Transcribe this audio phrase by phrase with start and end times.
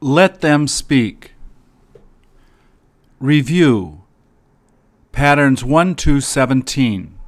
[0.00, 1.32] Let them speak.
[3.18, 4.02] Review
[5.12, 7.18] Patterns 1 to 17.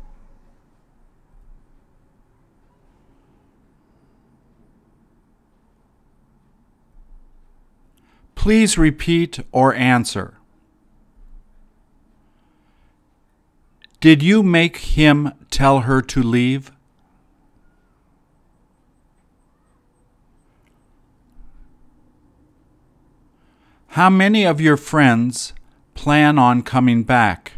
[8.35, 10.35] Please repeat or answer.
[14.01, 16.71] Did you make him tell her to leave?
[23.93, 25.55] How many of your friends
[25.95, 27.55] plan on coming back?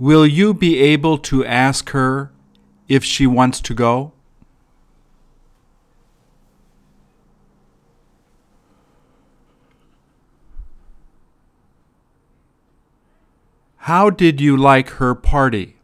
[0.00, 2.32] Will you be able to ask her
[2.88, 4.12] if she wants to go?
[13.76, 15.77] How did you like her party?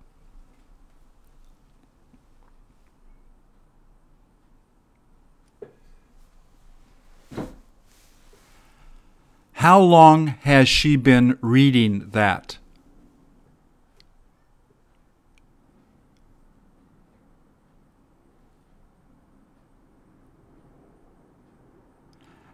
[9.65, 12.59] How long has she been reading that?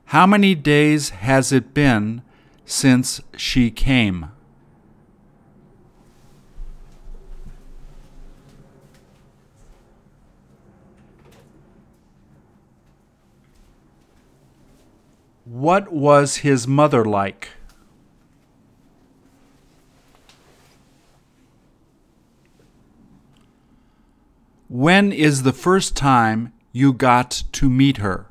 [0.05, 2.23] How many days has it been
[2.65, 4.31] since she came?
[15.51, 17.49] What was his mother like?
[24.69, 28.29] When is the first time you got to meet her?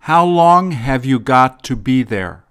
[0.00, 2.44] How long have you got to be there?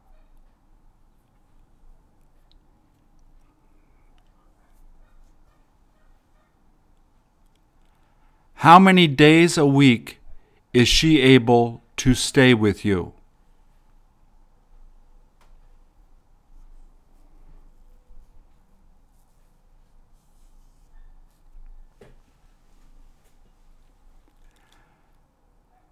[8.61, 10.17] How many days a week
[10.73, 13.13] is she able to stay with you?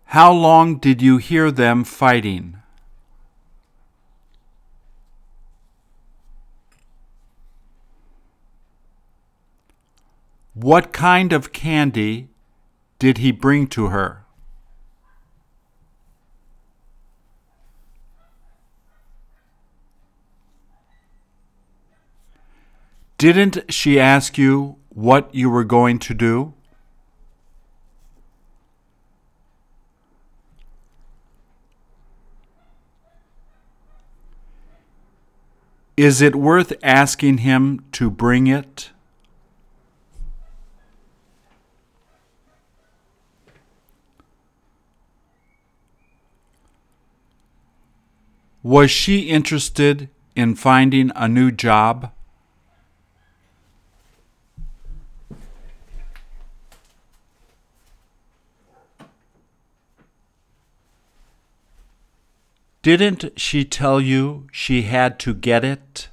[0.05, 2.57] How long did you hear them fighting?
[10.55, 12.29] What kind of candy
[13.05, 14.25] did he bring to her?
[23.19, 26.55] Didn't she ask you what you were going to do?
[35.95, 38.89] Is it worth asking him to bring it?
[48.65, 52.11] Was she interested in finding a new job?
[62.81, 66.09] Didn't she tell you she had to get it?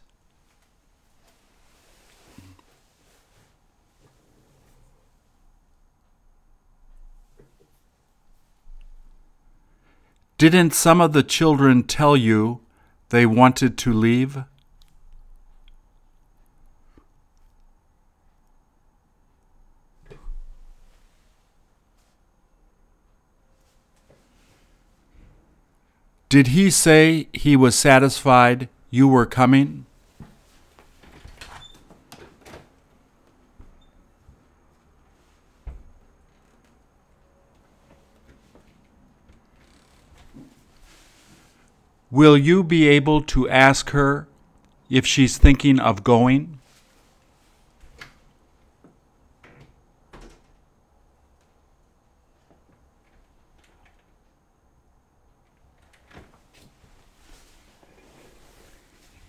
[10.43, 12.63] Didn't some of the children tell you
[13.11, 14.43] they wanted to leave?
[26.29, 29.87] Did he say he was satisfied you were coming?
[42.13, 44.29] Will you be able to ask her
[44.91, 46.59] if she's thinking of going?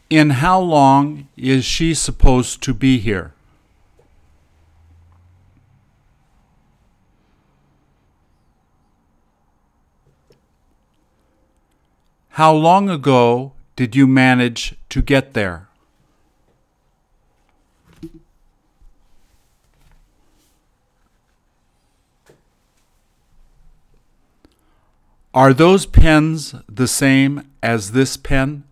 [0.09, 3.33] In how long is she supposed to be here?
[12.37, 15.67] How long ago did you manage to get there?
[25.31, 28.63] Are those pens the same as this pen?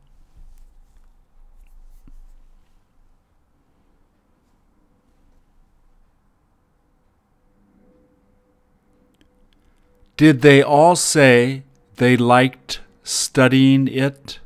[10.18, 11.62] Did they all say
[11.98, 14.40] they liked studying it?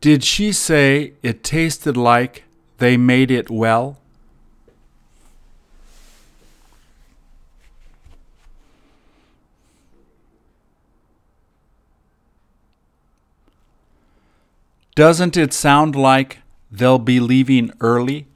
[0.00, 2.44] Did she say it tasted like
[2.78, 3.98] they made it well?
[14.94, 16.38] Doesn't it sound like
[16.70, 18.28] they'll be leaving early?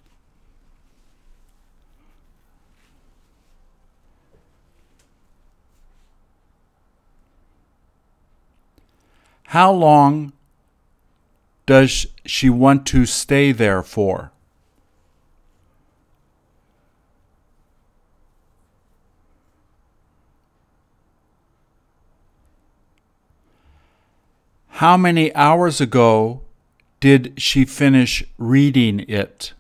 [9.50, 10.32] How long
[11.66, 14.30] does she want to stay there for?
[24.68, 26.42] How many hours ago
[27.00, 29.54] did she finish reading it?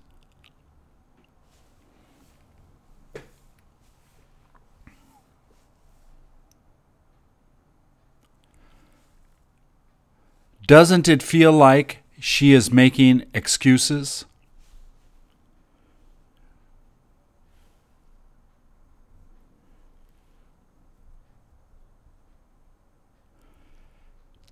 [10.70, 14.24] Doesn't it feel like she is making excuses?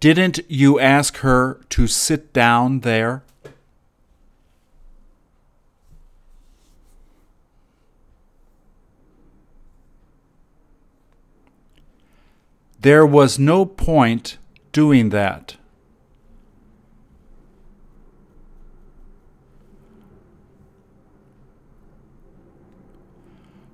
[0.01, 3.23] Didn't you ask her to sit down there?
[12.81, 14.37] There was no point
[14.73, 15.58] doing that.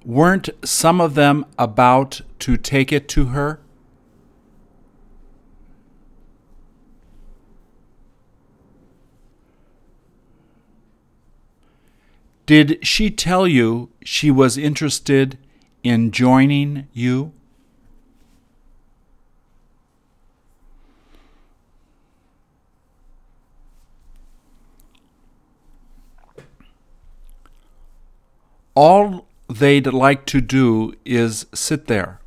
[0.04, 3.60] Weren't some of them about to take it to her?
[12.44, 15.38] Did she tell you she was interested
[15.82, 17.32] in joining you?
[28.74, 32.20] All they'd like to do is sit there.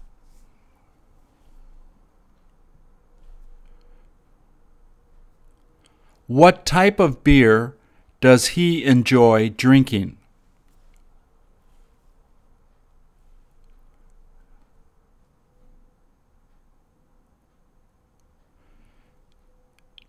[6.28, 7.76] What type of beer
[8.20, 10.18] does he enjoy drinking?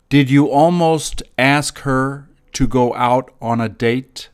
[0.08, 4.30] Did you almost ask her to go out on a date?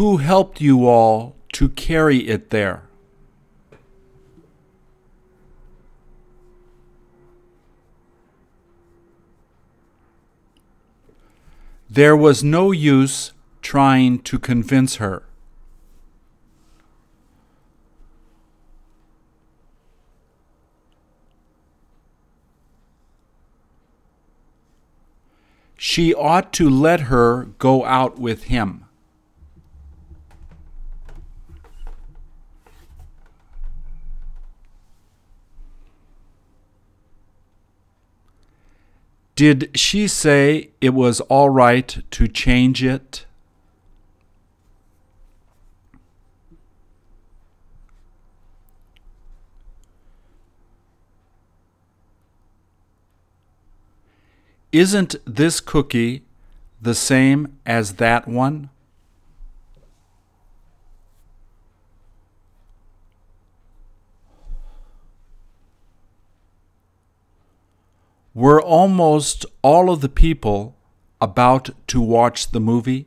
[0.00, 2.84] Who helped you all to carry it there?
[11.90, 15.24] There was no use trying to convince her.
[25.76, 28.86] She ought to let her go out with him.
[39.40, 43.24] Did she say it was all right to change it?
[54.72, 56.22] Isn't this cookie
[56.82, 58.68] the same as that one?
[68.34, 70.76] Were almost all of the people
[71.20, 73.06] about to watch the movie?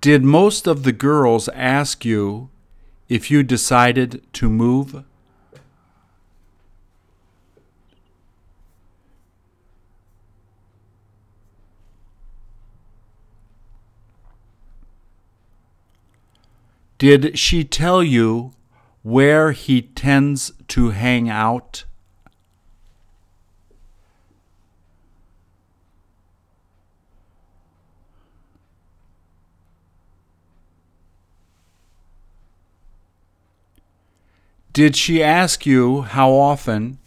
[0.00, 2.50] Did most of the girls ask you
[3.08, 5.04] if you decided to move?
[17.02, 18.52] Did she tell you
[19.02, 21.84] where he tends to hang out?
[34.72, 36.98] Did she ask you how often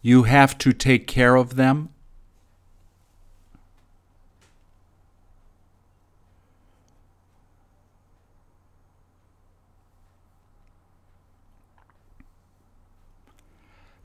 [0.00, 1.88] you have to take care of them?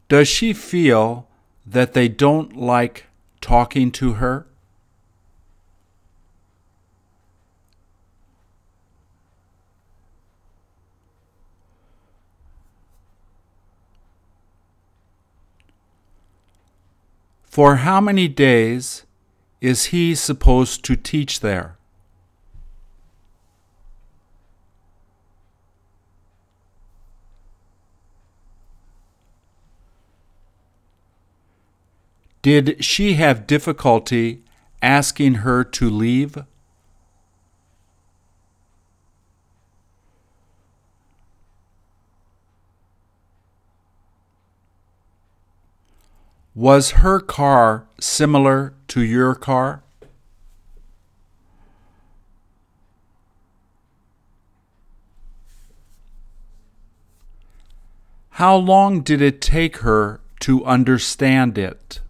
[0.07, 1.27] Does she feel
[1.65, 3.05] that they don't like
[3.41, 4.45] talking to her?
[17.55, 19.05] For how many days
[19.61, 21.74] is he supposed to teach there?
[32.45, 34.43] Did she have difficulty
[34.79, 36.37] asking her to leave?
[46.53, 49.81] Was her car similar to your car?
[58.29, 62.01] How long did it take her to understand it?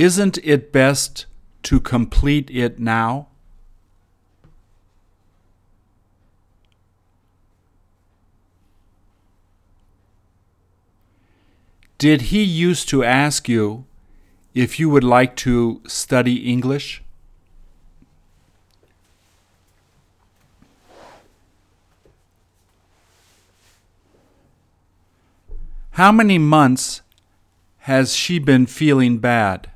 [0.00, 1.26] Isn't it best
[1.64, 3.28] to complete it now?
[11.98, 13.84] Did he used to ask you
[14.54, 17.02] if you would like to study English?
[25.90, 27.02] How many months
[27.80, 29.69] has she been feeling bad?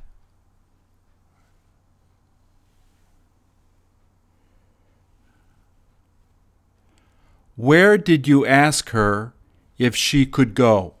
[7.55, 9.33] Where did you ask her
[9.77, 10.95] if she could go?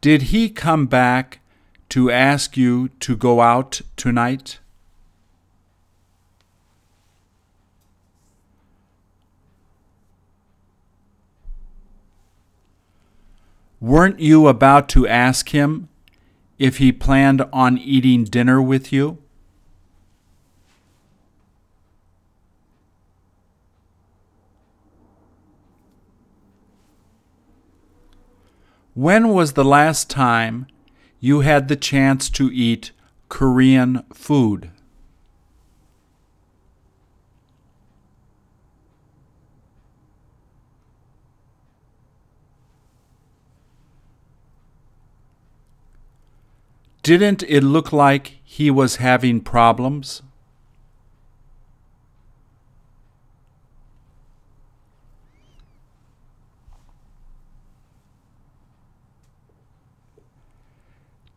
[0.00, 1.40] Did he come back
[1.88, 4.60] to ask you to go out tonight?
[13.80, 15.88] Weren't you about to ask him
[16.58, 19.18] if he planned on eating dinner with you?
[28.94, 30.66] When was the last time
[31.18, 32.92] you had the chance to eat
[33.30, 34.70] Korean food?
[47.02, 50.22] Didn't it look like he was having problems?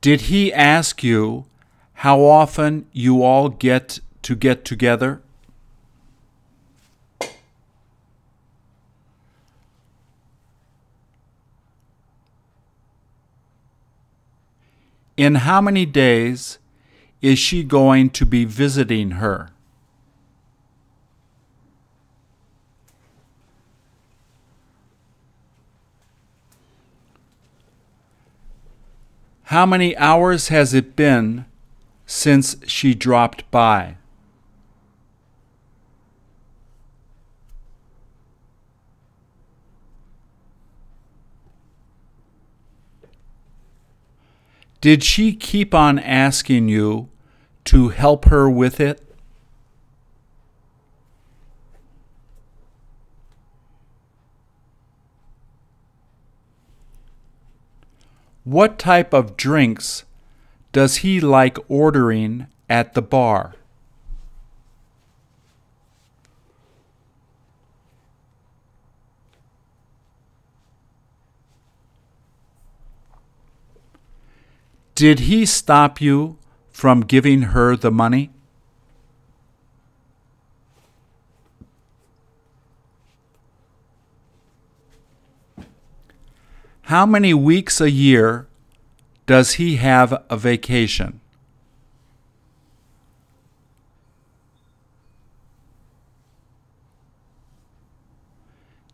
[0.05, 1.45] Did he ask you
[1.93, 5.24] how often you all get to get together?
[15.17, 16.59] In how many days
[17.24, 19.54] is she going to be visiting her?
[29.50, 31.46] How many hours has it been
[32.08, 33.98] since she dropped by?
[44.82, 47.10] Did she keep on asking you
[47.66, 49.04] to help her with it?
[58.46, 60.06] What type of drinks
[60.72, 63.56] does he like ordering at the bar?
[74.94, 76.38] Did he stop you
[76.70, 78.30] from giving her the money?
[86.89, 88.46] How many weeks a year
[89.25, 91.20] does he have a vacation?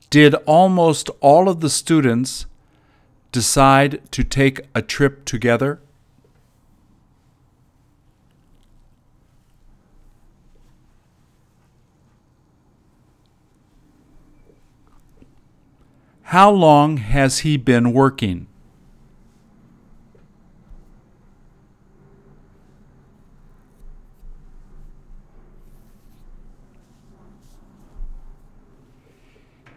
[0.10, 2.46] Did almost all of the students
[3.34, 5.82] decide to take a trip together?
[16.32, 18.48] How long has he been working?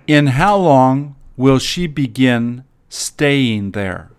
[0.07, 4.14] In how long will she begin staying there?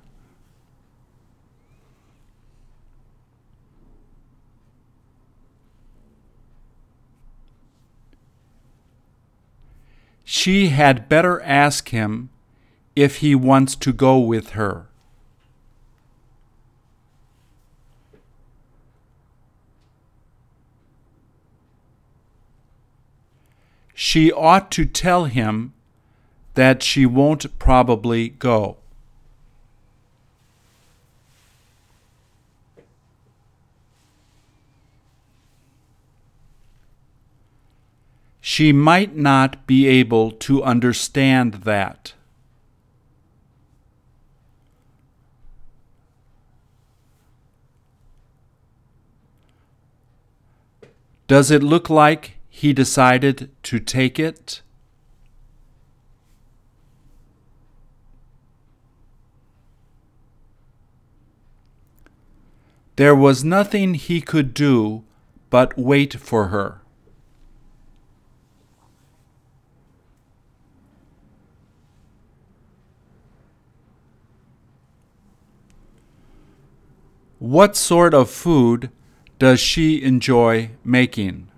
[10.28, 12.30] She had better ask him
[12.96, 14.88] if he wants to go with her.
[23.94, 25.74] She ought to tell him
[26.56, 28.78] that she won't probably go.
[38.48, 42.14] She might not be able to understand that.
[51.26, 54.62] Does it look like he decided to take it?
[62.96, 65.04] There was nothing he could do
[65.50, 66.82] but wait for her.
[77.46, 78.90] What sort of food
[79.38, 81.52] does she enjoy making?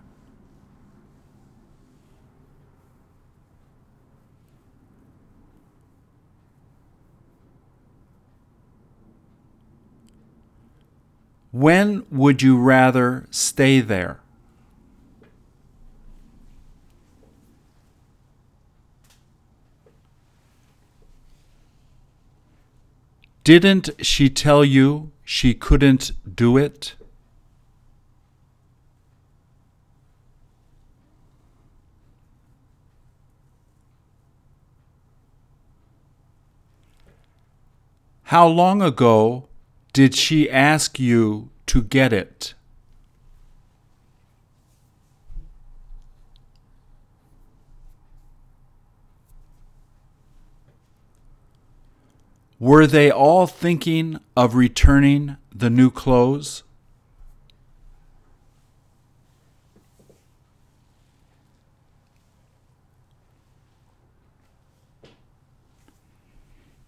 [11.53, 14.19] When would you rather stay there?
[23.47, 26.95] Didn't she tell you she couldn't do it?
[38.23, 39.47] How long ago
[39.93, 42.53] did she ask you to get it?
[52.59, 56.63] Were they all thinking of returning the new clothes?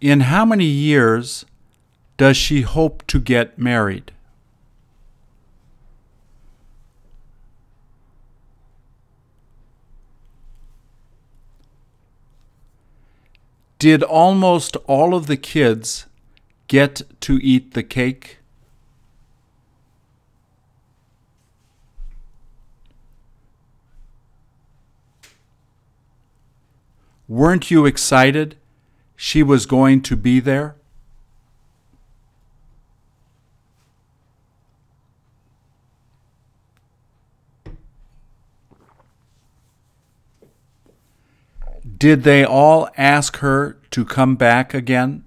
[0.00, 1.44] In how many years
[2.16, 4.12] does she hope to get married?
[13.80, 16.04] Did almost all of the kids
[16.68, 18.40] get to eat the cake?
[27.26, 28.58] Weren't you excited
[29.16, 30.76] she was going to be there?
[42.00, 45.22] Did they all ask her to come back again?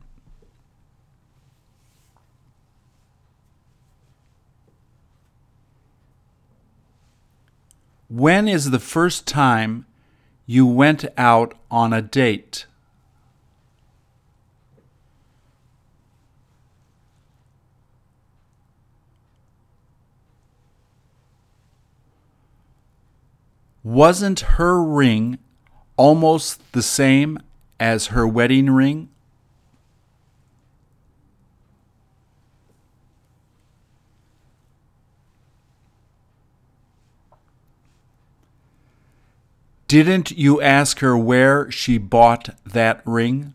[8.09, 9.85] When is the first time
[10.47, 12.65] you went out on a date?
[23.83, 25.37] Wasn't her ring
[25.97, 27.39] almost the same
[27.79, 29.09] as her wedding ring?
[39.87, 43.53] Didn't you ask her where she bought that ring?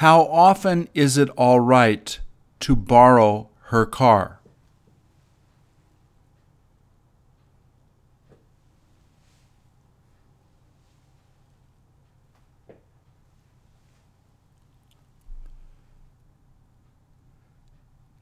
[0.00, 2.20] How often is it all right
[2.60, 4.40] to borrow her car?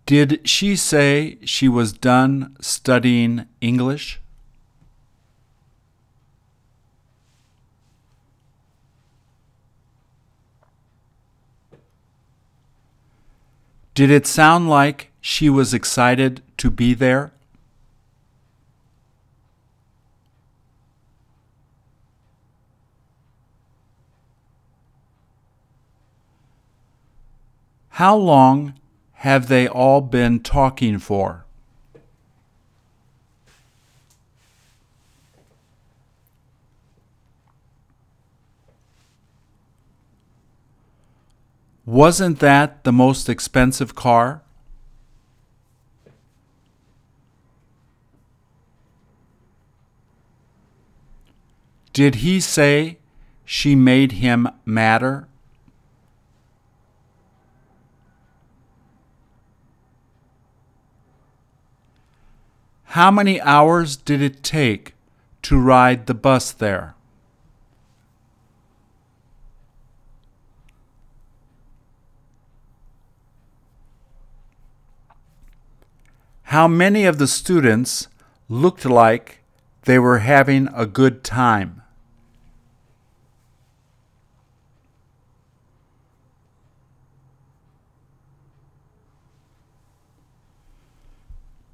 [0.07, 4.21] Did she say she was done studying English?
[13.95, 17.33] Did it sound like she was excited to be there?
[27.91, 28.75] How long
[29.13, 31.44] have they all been talking for?
[41.87, 44.43] Wasn't that the most expensive car?
[51.93, 52.99] Did he say
[53.45, 55.29] she made him madder?
[62.85, 64.95] How many hours did it take
[65.43, 66.95] to ride the bus there?
[76.49, 78.09] How many of the students
[78.49, 79.41] looked like
[79.83, 81.83] they were having a good time?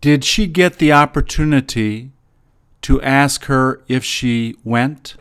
[0.01, 2.13] Did she get the opportunity
[2.83, 5.17] to ask her if she went?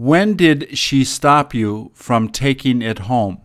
[0.00, 3.42] When did she stop you from taking it home?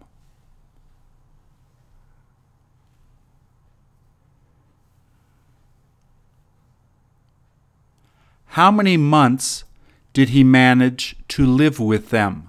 [8.45, 9.65] How many months
[10.13, 12.47] did he manage to live with them?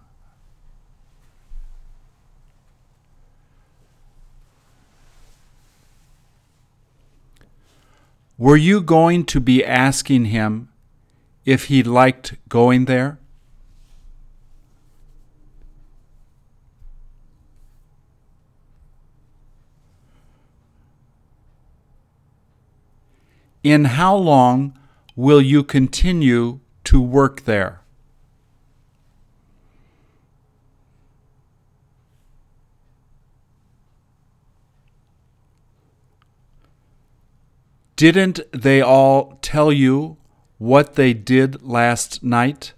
[8.38, 10.68] Were you going to be asking him
[11.44, 13.18] if he liked going there?
[23.66, 24.78] In how long
[25.16, 27.80] will you continue to work there?
[37.96, 40.16] Didn't they all tell you
[40.58, 42.72] what they did last night?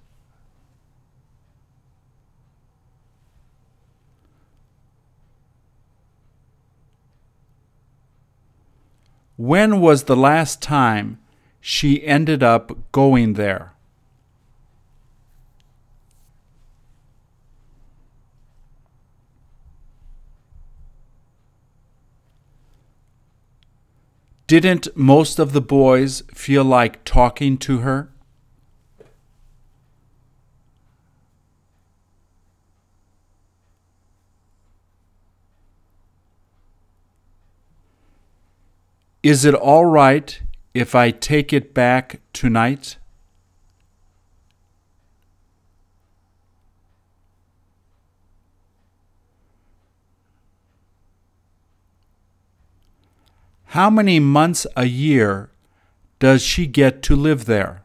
[9.38, 11.20] When was the last time
[11.61, 13.72] she ended up going there?
[24.48, 28.11] Didn't most of the boys feel like talking to her?
[39.22, 40.40] Is it all right
[40.74, 42.98] if I take it back tonight?
[53.72, 55.50] How many months a year
[56.20, 57.83] does she get to live there?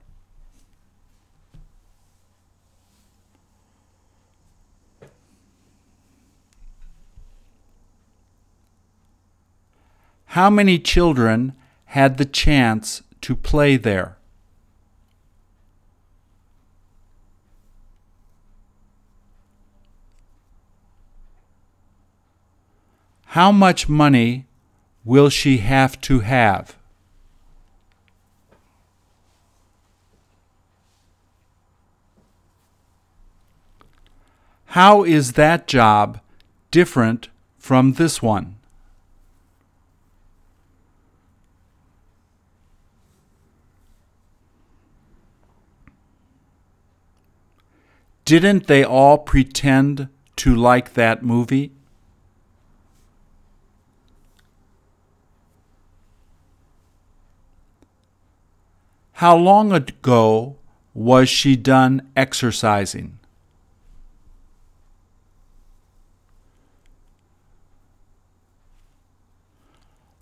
[10.33, 11.53] How many children
[11.85, 14.17] had the chance to play there?
[23.25, 24.47] How much money
[25.05, 26.77] will she have to have?
[34.65, 36.19] How is that job
[36.71, 38.52] different from this one?
[48.25, 50.07] Didn't they all pretend
[50.37, 51.71] to like that movie?
[59.13, 60.57] How long ago
[60.93, 63.19] was she done exercising?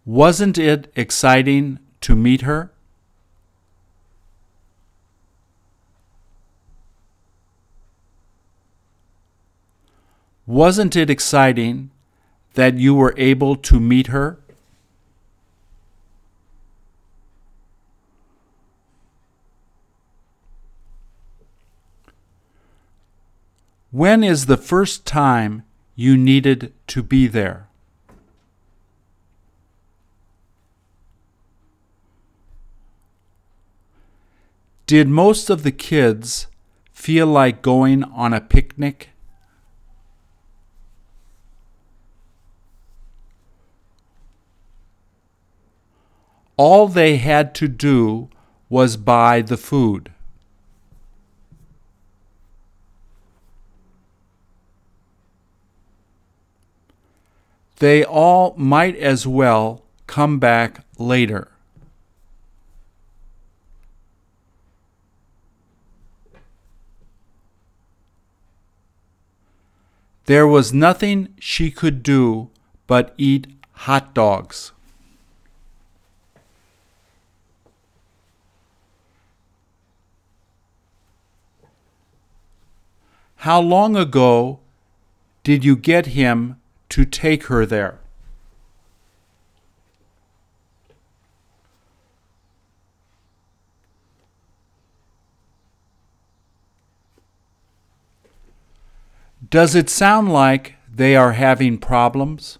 [0.05, 2.71] Wasn't it exciting to meet her?
[10.45, 11.91] Wasn't it exciting
[12.55, 14.39] that you were able to meet her?
[23.91, 25.63] When is the first time
[25.95, 27.67] you needed to be there?
[34.87, 36.47] Did most of the kids
[36.91, 39.10] feel like going on a picnic?
[46.57, 48.29] All they had to do
[48.69, 50.11] was buy the food.
[57.79, 61.49] They all might as well come back later.
[70.25, 72.51] There was nothing she could do
[72.85, 74.71] but eat hot dogs.
[83.41, 84.59] How long ago
[85.41, 86.57] did you get him
[86.89, 87.97] to take her there?
[99.49, 102.59] Does it sound like they are having problems?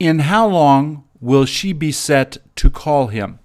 [0.00, 3.38] In how long will she be set to call him?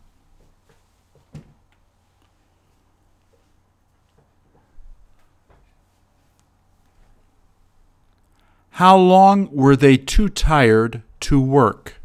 [8.72, 12.02] How long were they too tired to work?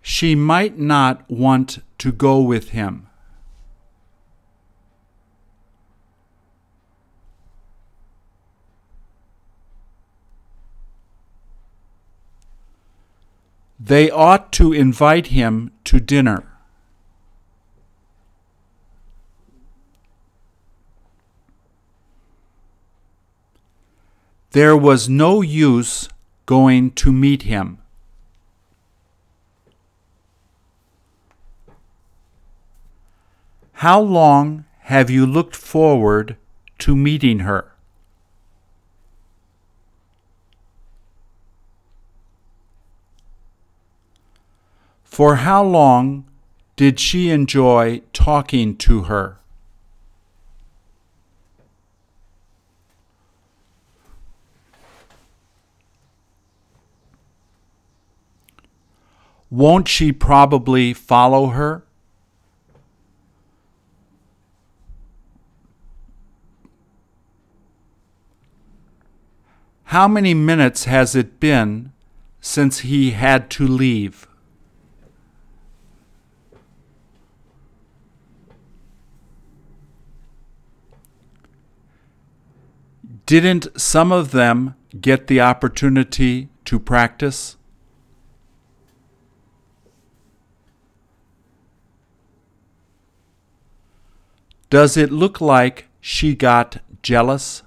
[0.00, 3.08] She might not want to go with him.
[13.78, 16.44] They ought to invite him to dinner.
[24.52, 26.08] There was no use
[26.46, 27.78] going to meet him.
[33.80, 36.38] How long have you looked forward
[36.78, 37.75] to meeting her?
[45.16, 46.26] For how long
[46.76, 49.38] did she enjoy talking to her?
[59.48, 61.82] Won't she probably follow her?
[69.84, 71.92] How many minutes has it been
[72.42, 74.28] since he had to leave?
[83.26, 87.56] Didn't some of them get the opportunity to practice?
[94.70, 97.64] Does it look like she got jealous?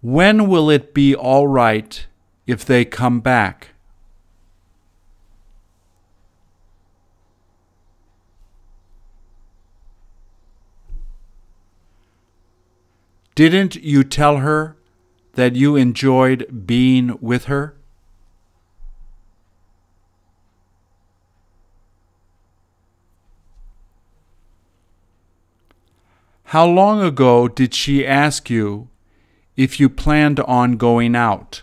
[0.00, 2.06] When will it be all right
[2.46, 3.74] if they come back?
[13.38, 14.76] Didn't you tell her
[15.34, 17.76] that you enjoyed being with her?
[26.46, 28.88] How long ago did she ask you
[29.56, 31.62] if you planned on going out?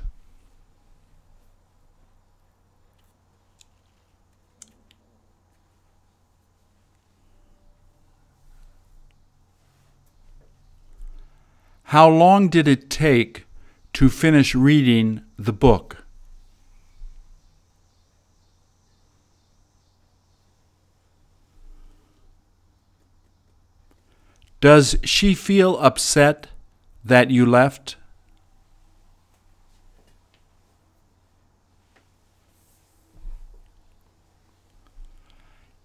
[11.89, 13.45] How long did it take
[13.93, 16.05] to finish reading the book?
[24.61, 26.47] Does she feel upset
[27.03, 27.97] that you left?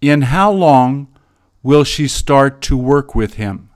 [0.01, 1.09] In how long
[1.61, 3.70] will she start to work with him?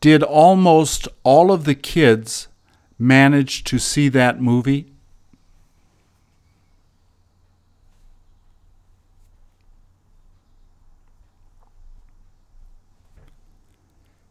[0.00, 2.46] Did almost all of the kids
[2.98, 4.92] manage to see that movie?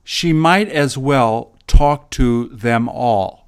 [0.06, 3.46] She might as well talk to them all.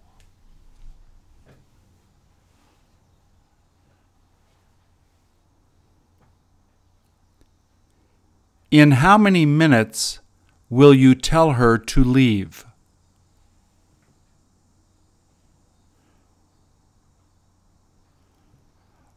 [8.70, 10.20] In how many minutes
[10.70, 12.66] will you tell her to leave?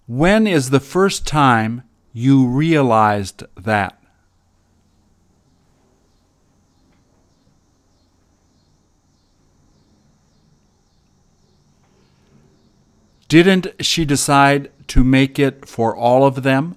[0.06, 3.98] When is the first time you realized that?
[13.28, 16.76] Didn't she decide to make it for all of them?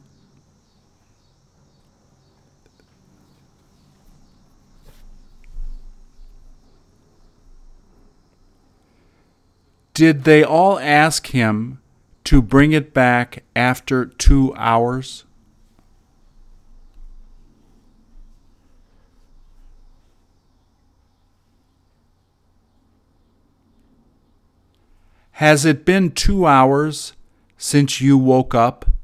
[9.95, 11.79] Did they all ask him
[12.25, 15.23] to bring it back after two hours?
[25.31, 27.13] Has it been two hours
[27.57, 28.94] since you woke up?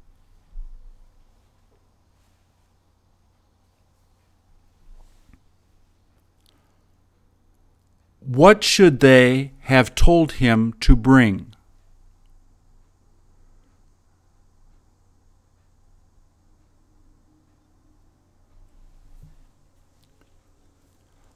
[8.34, 11.54] What should they have told him to bring?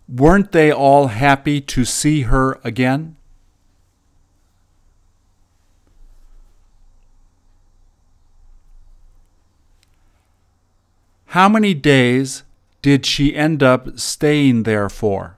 [0.07, 3.17] Weren't they all happy to see her again?
[11.25, 12.43] How many days
[12.81, 15.37] did she end up staying there for?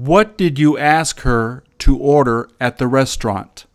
[0.00, 3.66] What did you ask her to order at the restaurant?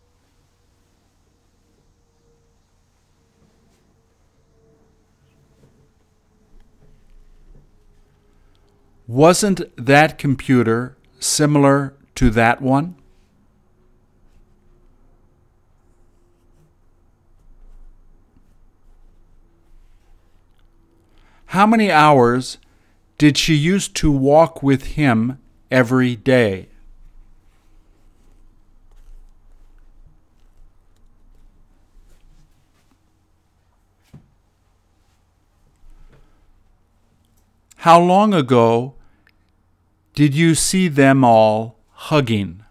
[9.06, 12.96] Wasn't that computer similar to that one?
[21.46, 22.58] How many hours
[23.16, 25.38] did she used to walk with him
[25.70, 26.68] every day?
[37.78, 38.94] How long ago
[40.14, 42.64] did you see them all hugging?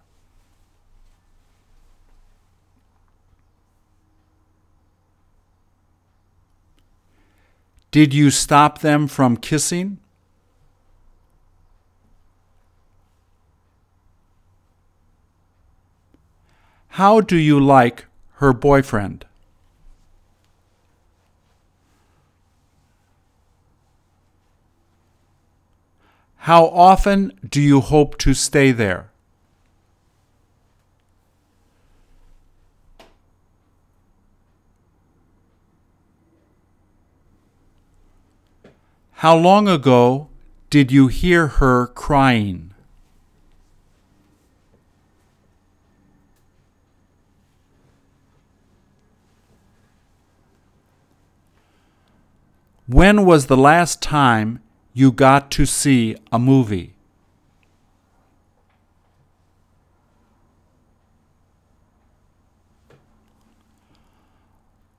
[7.91, 9.99] Did you stop them from kissing?
[16.95, 18.05] How do you like
[18.35, 19.25] her boyfriend?
[26.37, 29.09] How often do you hope to stay there?
[39.15, 40.29] How long ago
[40.69, 42.74] did you hear her crying?
[52.87, 54.61] When was the last time
[54.93, 56.93] you got to see a movie?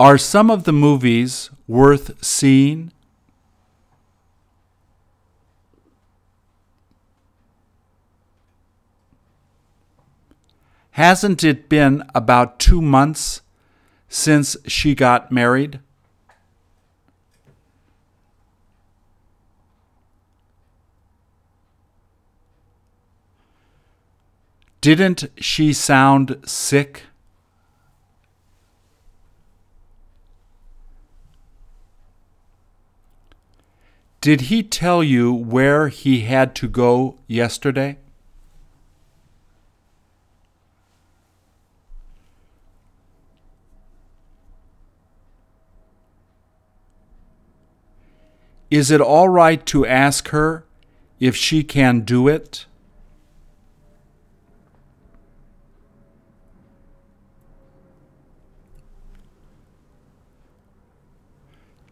[0.01, 2.93] Are some of the movies worth seeing?
[10.91, 13.43] Hasn't it been about two months
[14.09, 15.79] since she got married?
[24.87, 27.07] Didn't she sound sick?
[34.21, 37.99] Did he tell you where he had to go yesterday?
[48.71, 50.65] Is it all right to ask her
[51.19, 52.67] if she can do it?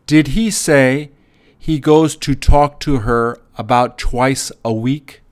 [0.07, 1.11] Did he say
[1.59, 5.23] he goes to talk to her about twice a week?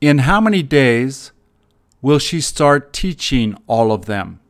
[0.00, 1.32] In how many days
[2.00, 4.40] will she start teaching all of them?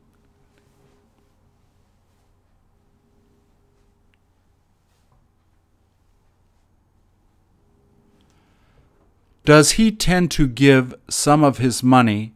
[9.45, 12.35] Does he tend to give some of his money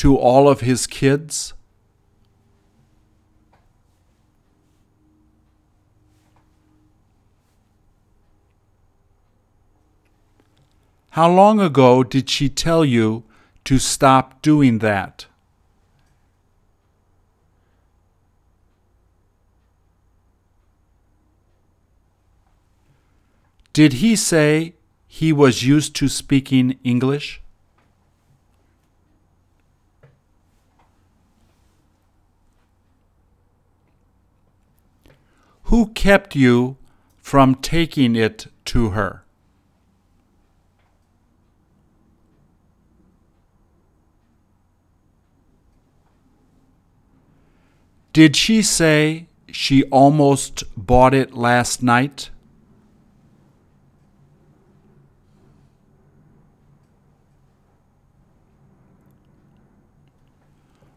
[0.00, 1.52] to all of his kids?
[11.10, 13.24] How long ago did she tell you
[13.64, 15.26] to stop doing that?
[23.74, 24.72] Did he say
[25.06, 27.42] he was used to speaking English?
[35.70, 36.78] Who kept you
[37.22, 39.22] from taking it to her?
[48.12, 52.30] Did she say she almost bought it last night?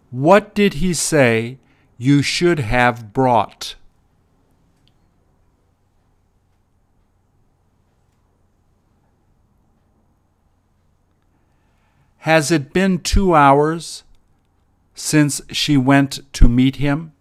[0.10, 1.60] What did he say
[2.00, 3.76] you should have brought?
[12.24, 14.06] Has it been two hours
[14.96, 17.12] since she went to meet him?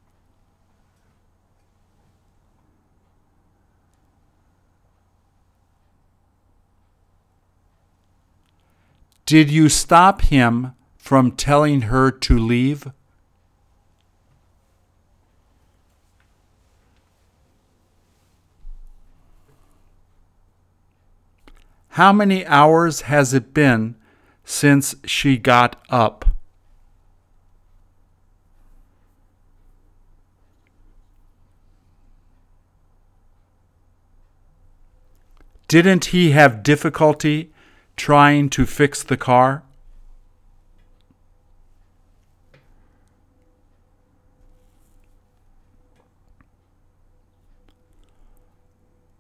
[9.27, 12.87] Did you stop him from telling her to leave?
[21.89, 23.97] How many hours has it been
[24.45, 26.25] since she got up?
[35.69, 37.51] Didn't he have difficulty
[37.97, 39.63] trying to fix the car?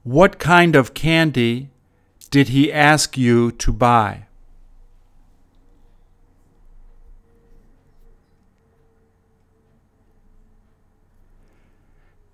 [0.02, 1.70] What kind of candy
[2.30, 4.26] did he ask you to buy?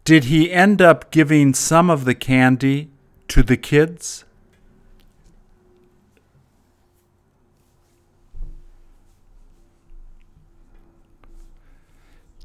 [0.09, 2.89] Did he end up giving some of the candy
[3.29, 4.25] to the kids?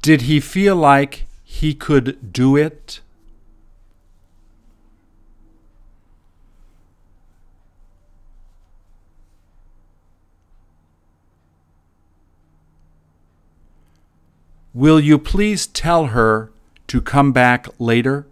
[0.02, 3.00] Did he feel like he could do it?
[14.74, 16.50] Will you please tell her
[16.86, 18.26] to come back later?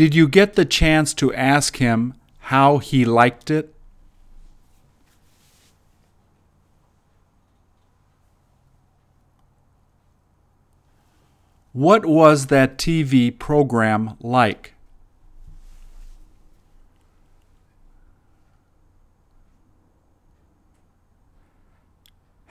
[0.00, 3.74] Did you get the chance to ask him how he liked it?
[11.72, 14.74] What was that TV program like?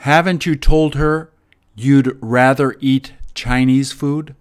[0.03, 1.29] Haven't you told her
[1.75, 4.33] you'd rather eat Chinese food?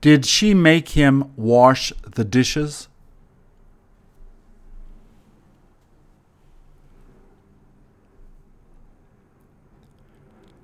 [0.00, 2.86] Did she make him wash the dishes?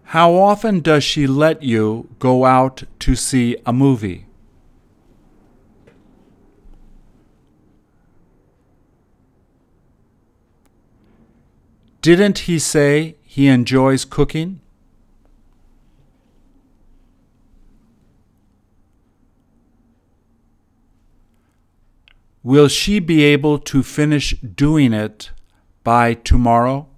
[0.04, 4.26] How often does she let you go out to see a movie?
[12.02, 14.60] Didn't he say he enjoys cooking?
[22.42, 25.30] Will she be able to finish doing it
[25.84, 26.88] by tomorrow?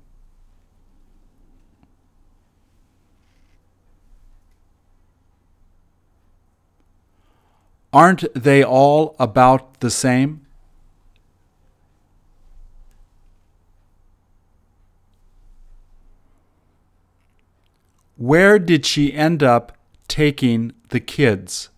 [7.92, 10.43] Aren't they all about the same?
[18.24, 19.76] Where did she end up
[20.08, 21.68] taking the kids?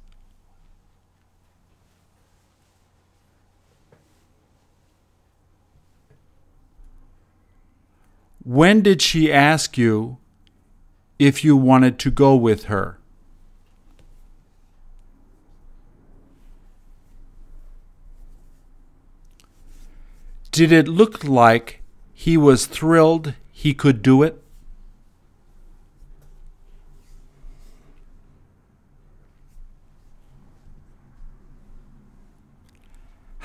[8.44, 10.18] When did she ask you
[11.18, 13.00] if you wanted to go with her?
[20.52, 21.82] Did it look like
[22.14, 24.40] he was thrilled he could do it?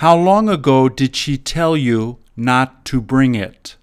[0.01, 3.75] How long ago did she tell you not to bring it?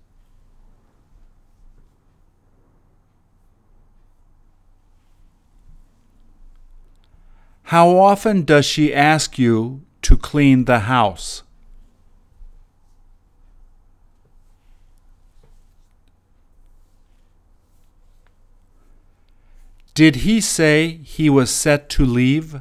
[7.70, 11.44] How often does she ask you to clean the house?
[19.94, 22.60] Did he say he was set to leave?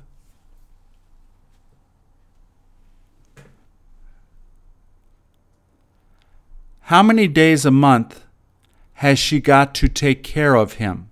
[6.87, 8.23] How many days a month
[9.03, 11.09] has she got to take care of him?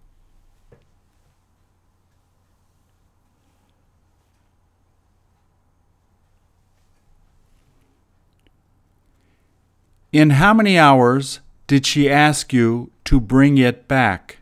[10.13, 14.37] In how many hours did she ask you to bring it back?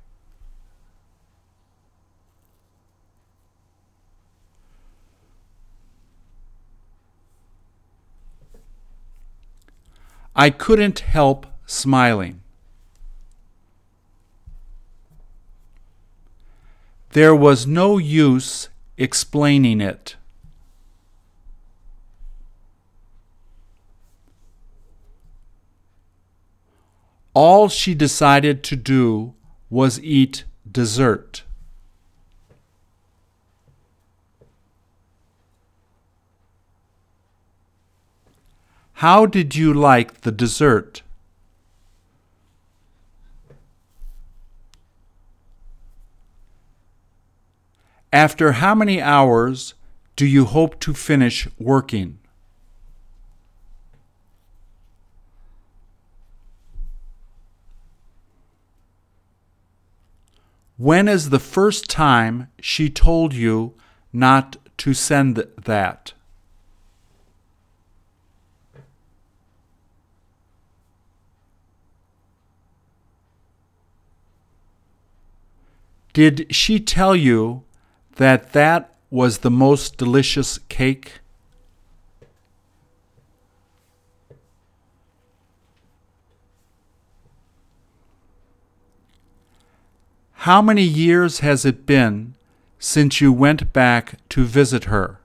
[10.35, 12.41] I couldn't help smiling.
[17.11, 20.15] There was no use explaining it.
[27.35, 29.33] All she decided to do
[29.69, 31.43] was eat dessert.
[39.03, 41.01] How did you like the dessert?
[48.13, 49.73] After how many hours
[50.15, 52.19] do you hope to finish working?
[60.77, 63.73] When is the first time she told you
[64.13, 66.13] not to send that?
[76.13, 77.63] Did she tell you
[78.17, 81.19] that that was the most delicious cake?
[90.33, 92.35] How many years has it been
[92.77, 95.22] since you went back to visit her?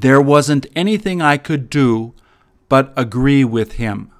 [0.00, 2.14] There wasn't anything I could do
[2.70, 4.10] but agree with him.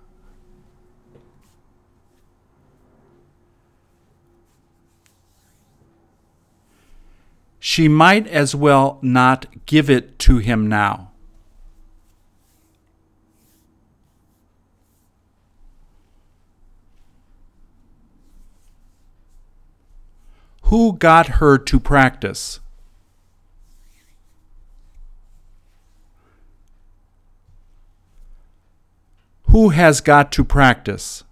[7.58, 11.12] She might as well not give it to him now.
[20.64, 22.60] Who got her to practice?
[29.50, 31.24] Who has got to practice?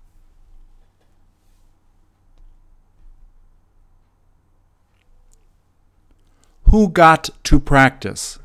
[6.64, 8.37] Who got to practice?